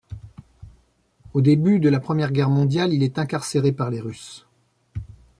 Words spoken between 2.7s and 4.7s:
il est incarcéré par les Russes.